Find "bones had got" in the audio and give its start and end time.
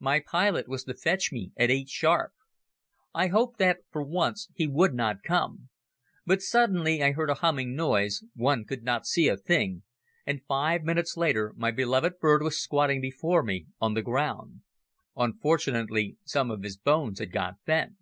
16.76-17.64